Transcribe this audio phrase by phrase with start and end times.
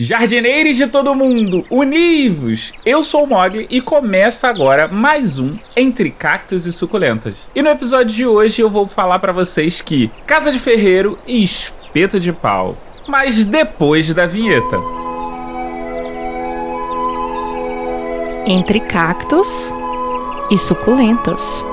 [0.00, 2.72] Jardineiros de todo mundo, univos!
[2.86, 7.34] Eu sou o Mogli e começa agora mais um Entre Cactos e Suculentas.
[7.52, 11.42] E no episódio de hoje eu vou falar para vocês que Casa de Ferreiro e
[11.42, 12.76] Espeto de Pau.
[13.08, 14.78] Mas depois da vinheta.
[18.46, 19.74] Entre Cactos
[20.48, 21.66] e Suculentas.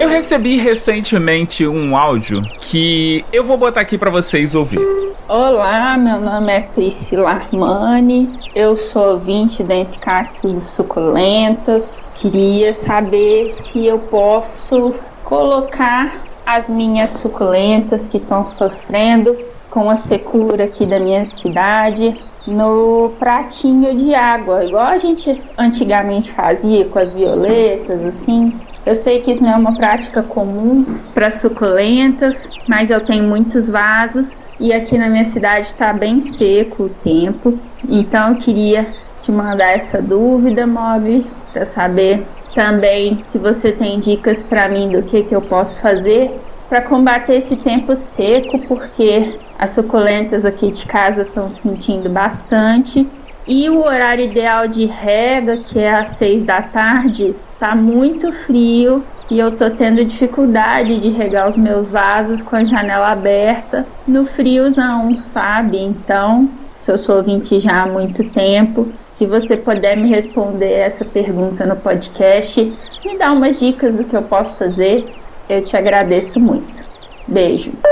[0.00, 5.07] Eu recebi recentemente um áudio que eu vou botar aqui para vocês ouvir.
[5.30, 12.00] Olá, meu nome é Priscila Armani, eu sou ouvinte da Entre Cactos e Suculentas.
[12.14, 19.36] Queria saber se eu posso colocar as minhas suculentas que estão sofrendo
[19.68, 26.32] com a secura aqui da minha cidade no pratinho de água, igual a gente antigamente
[26.32, 28.66] fazia com as violetas, assim.
[28.88, 33.68] Eu sei que isso não é uma prática comum para suculentas, mas eu tenho muitos
[33.68, 37.60] vasos e aqui na minha cidade está bem seco o tempo.
[37.86, 44.42] Então eu queria te mandar essa dúvida, Mogli, para saber também se você tem dicas
[44.42, 49.68] para mim do que, que eu posso fazer para combater esse tempo seco, porque as
[49.68, 53.06] suculentas aqui de casa estão sentindo bastante.
[53.46, 59.04] E o horário ideal de rega, que é às seis da tarde, tá muito frio
[59.30, 64.26] e eu tô tendo dificuldade de regar os meus vasos com a janela aberta no
[64.26, 65.78] friozão, sabe?
[65.78, 66.48] Então,
[66.78, 71.66] se eu sou ouvinte já há muito tempo, se você puder me responder essa pergunta
[71.66, 72.72] no podcast,
[73.04, 75.12] me dá umas dicas do que eu posso fazer,
[75.48, 76.82] eu te agradeço muito.
[77.26, 77.72] Beijo.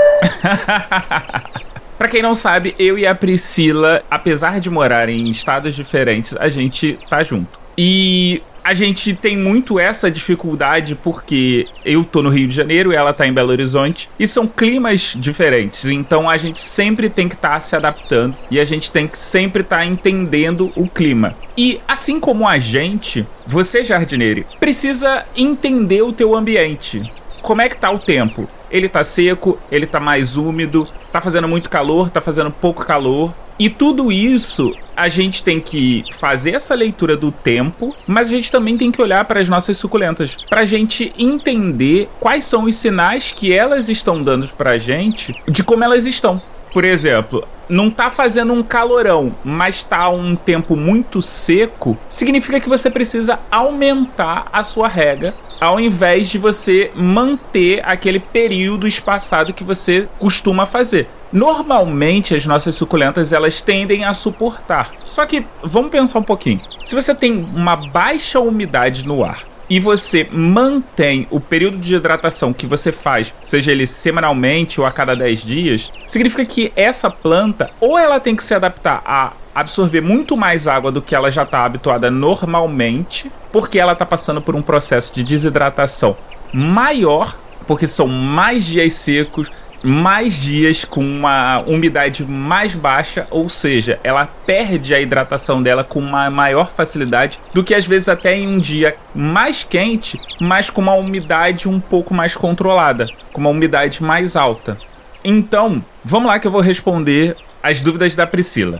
[1.97, 6.47] Pra quem não sabe, eu e a Priscila, apesar de morar em estados diferentes, a
[6.47, 7.66] gente tá junto.
[7.77, 13.13] E a gente tem muito essa dificuldade porque eu tô no Rio de Janeiro ela
[13.13, 15.85] tá em Belo Horizonte e são climas diferentes.
[15.85, 19.17] Então a gente sempre tem que estar tá se adaptando e a gente tem que
[19.17, 21.33] sempre estar tá entendendo o clima.
[21.55, 27.01] E assim como a gente, você jardineiro, precisa entender o teu ambiente.
[27.41, 28.49] Como é que tá o tempo?
[28.69, 33.33] Ele tá seco, ele tá mais úmido, tá fazendo muito calor, tá fazendo pouco calor.
[33.59, 38.51] E tudo isso a gente tem que fazer essa leitura do tempo, mas a gente
[38.51, 42.75] também tem que olhar para as nossas suculentas, para a gente entender quais são os
[42.75, 46.41] sinais que elas estão dando para a gente de como elas estão.
[46.73, 52.69] Por exemplo, não tá fazendo um calorão, mas tá um tempo muito seco, significa que
[52.69, 59.63] você precisa aumentar a sua rega ao invés de você manter aquele período espaçado que
[59.63, 61.09] você costuma fazer.
[61.31, 64.91] Normalmente as nossas suculentas elas tendem a suportar.
[65.09, 66.61] Só que vamos pensar um pouquinho.
[66.85, 72.53] Se você tem uma baixa umidade no ar e você mantém o período de hidratação
[72.53, 77.69] que você faz, seja ele semanalmente ou a cada 10 dias, significa que essa planta
[77.79, 81.43] ou ela tem que se adaptar a absorver muito mais água do que ela já
[81.43, 86.15] está habituada normalmente, porque ela está passando por um processo de desidratação
[86.53, 89.49] maior, porque são mais dias secos,
[89.83, 95.99] mais dias com uma umidade mais baixa, ou seja, ela perde a hidratação dela com
[95.99, 100.81] uma maior facilidade do que às vezes até em um dia mais quente, mas com
[100.81, 104.77] uma umidade um pouco mais controlada, com uma umidade mais alta.
[105.23, 108.79] Então, vamos lá que eu vou responder as dúvidas da Priscila.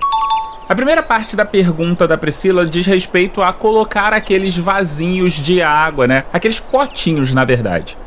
[0.70, 6.06] A primeira parte da pergunta da Priscila diz respeito a colocar aqueles vasinhos de água,
[6.06, 6.26] né?
[6.34, 7.98] Aqueles potinhos, na verdade.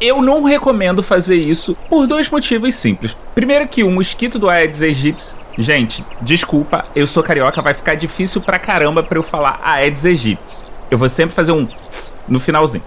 [0.00, 3.16] Eu não recomendo fazer isso por dois motivos simples.
[3.34, 8.40] Primeiro que o mosquito do Aedes aegypti, gente, desculpa, eu sou carioca, vai ficar difícil
[8.40, 10.66] pra caramba pra eu falar Aedes aegypti.
[10.90, 11.66] Eu vou sempre fazer um
[12.28, 12.84] no finalzinho.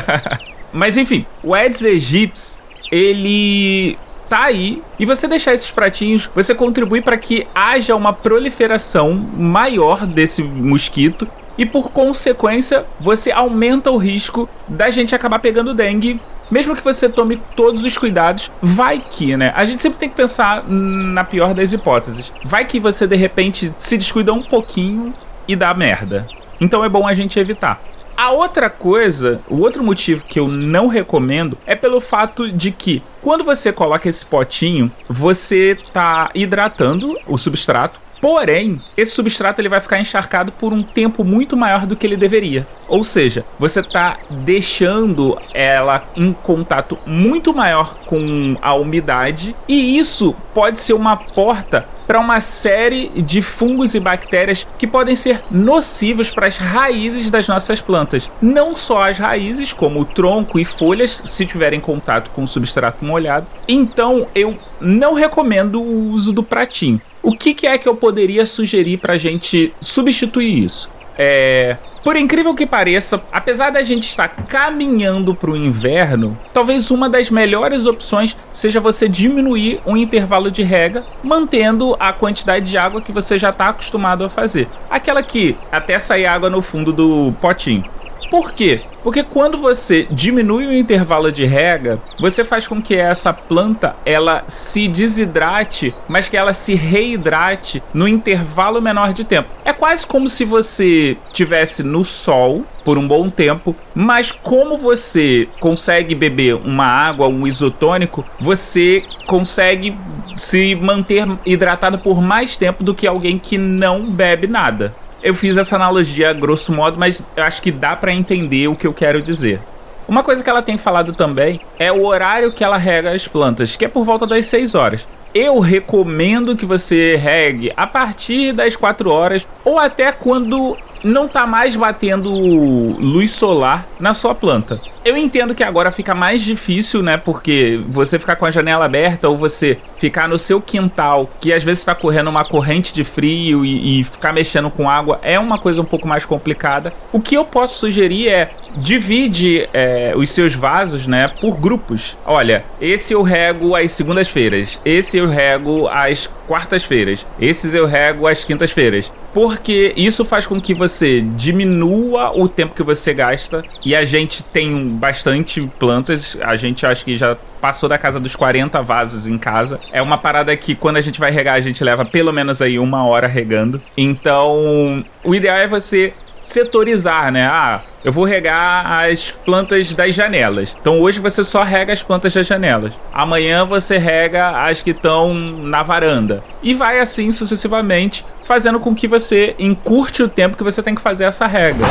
[0.72, 2.58] Mas enfim, o Aedes aegypti,
[2.92, 9.14] ele tá aí e você deixar esses pratinhos, você contribui para que haja uma proliferação
[9.14, 11.26] maior desse mosquito
[11.58, 16.20] e por consequência você aumenta o risco da gente acabar pegando dengue.
[16.50, 19.52] Mesmo que você tome todos os cuidados, vai que, né?
[19.56, 22.32] A gente sempre tem que pensar na pior das hipóteses.
[22.44, 25.12] Vai que você de repente se descuida um pouquinho
[25.48, 26.26] e dá merda.
[26.60, 27.80] Então é bom a gente evitar.
[28.16, 33.02] A outra coisa, o outro motivo que eu não recomendo é pelo fato de que
[33.20, 39.80] quando você coloca esse potinho, você tá hidratando o substrato Porém, esse substrato ele vai
[39.80, 42.66] ficar encharcado por um tempo muito maior do que ele deveria.
[42.88, 50.34] Ou seja, você está deixando ela em contato muito maior com a umidade e isso
[50.52, 56.30] pode ser uma porta para uma série de fungos e bactérias que podem ser nocivos
[56.30, 58.30] para as raízes das nossas plantas.
[58.40, 63.04] Não só as raízes, como o tronco e folhas, se tiverem contato com o substrato
[63.04, 63.46] molhado.
[63.66, 67.00] Então eu não recomendo o uso do pratinho.
[67.22, 70.88] O que, que é que eu poderia sugerir para a gente substituir isso?
[71.18, 77.08] É, por incrível que pareça, apesar da gente estar caminhando para o inverno, talvez uma
[77.08, 83.02] das melhores opções seja você diminuir o intervalo de rega, mantendo a quantidade de água
[83.02, 84.68] que você já está acostumado a fazer.
[84.88, 87.84] Aquela que até sair água no fundo do potinho.
[88.30, 88.82] Por quê?
[89.06, 94.42] Porque quando você diminui o intervalo de rega, você faz com que essa planta ela
[94.48, 99.48] se desidrate, mas que ela se reidrate no intervalo menor de tempo.
[99.64, 105.48] É quase como se você tivesse no sol por um bom tempo, mas como você
[105.60, 109.96] consegue beber uma água, um isotônico, você consegue
[110.34, 114.92] se manter hidratado por mais tempo do que alguém que não bebe nada.
[115.26, 118.94] Eu fiz essa analogia grosso modo, mas acho que dá para entender o que eu
[118.94, 119.60] quero dizer.
[120.06, 123.74] Uma coisa que ela tem falado também é o horário que ela rega as plantas,
[123.74, 125.08] que é por volta das 6 horas.
[125.34, 131.44] Eu recomendo que você regue a partir das 4 horas ou até quando não tá
[131.44, 134.80] mais batendo luz solar na sua planta.
[135.04, 137.16] Eu entendo que agora fica mais difícil, né?
[137.16, 141.62] Porque você ficar com a janela aberta ou você ficar no seu quintal, que às
[141.62, 145.58] vezes está correndo uma corrente de frio e, e, ficar mexendo com água é uma
[145.58, 146.92] coisa um pouco mais complicada.
[147.12, 152.16] O que eu posso sugerir é divide é, os seus vasos, né, por grupos.
[152.24, 158.44] Olha, esse eu rego às segundas-feiras, esse eu rego às quartas-feiras, esses eu rego às
[158.44, 164.02] quintas-feiras porque isso faz com que você diminua o tempo que você gasta e a
[164.02, 169.28] gente tem bastante plantas, a gente acho que já passou da casa dos 40 vasos
[169.28, 169.78] em casa.
[169.92, 172.78] É uma parada que quando a gente vai regar, a gente leva pelo menos aí
[172.78, 173.82] uma hora regando.
[173.94, 176.14] Então, o ideal é você
[176.46, 177.44] setorizar, né?
[177.44, 180.76] Ah, eu vou regar as plantas das janelas.
[180.80, 182.92] Então hoje você só rega as plantas das janelas.
[183.12, 186.44] Amanhã você rega as que estão na varanda.
[186.62, 191.02] E vai assim sucessivamente, fazendo com que você encurte o tempo que você tem que
[191.02, 191.84] fazer essa rega.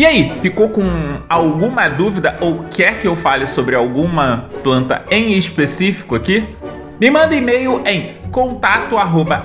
[0.00, 5.36] E aí, ficou com alguma dúvida ou quer que eu fale sobre alguma planta em
[5.36, 6.56] específico aqui?
[6.98, 9.44] Me manda e-mail em contato arroba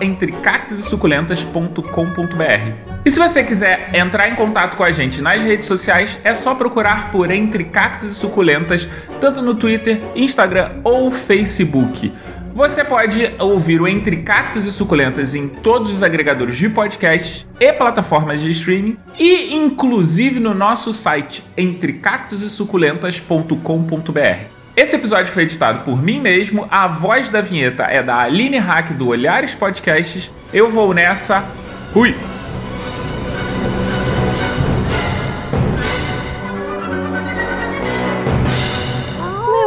[3.06, 6.56] E se você quiser entrar em contato com a gente nas redes sociais, é só
[6.56, 8.88] procurar por Entre Cactos e Suculentas,
[9.20, 12.14] tanto no Twitter, Instagram ou Facebook.
[12.56, 17.74] Você pode ouvir o Entre Cactos e Suculentas em todos os agregadores de podcasts e
[17.74, 24.46] plataformas de streaming e inclusive no nosso site entrecactosesuculentas.com.br.
[24.74, 28.94] Esse episódio foi editado por mim mesmo, a voz da vinheta é da Aline Hack
[28.94, 30.32] do Olhares Podcasts.
[30.54, 31.44] Eu vou nessa.
[31.92, 32.16] Fui!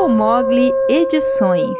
[0.08, 1.78] Mogli Edições.